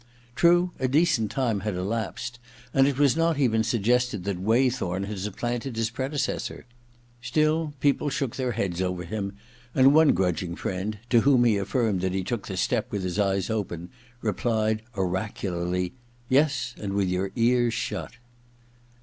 [0.35, 2.39] True, a decent time had elaps^,
[2.73, 6.65] and it was not even suggested that Waythorn had supplanted his predecessor.
[7.79, 9.37] People shook their heads over him,
[9.75, 12.17] however, and one grudging friend, to whom he aiffirmed 44 THE OTHER TWO i• that
[12.17, 13.89] he took the step with his eyes open,
[14.21, 18.13] replied oracularly:* Yes— and with your ears shut.'